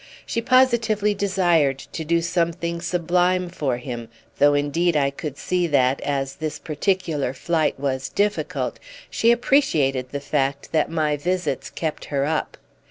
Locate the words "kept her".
11.69-12.25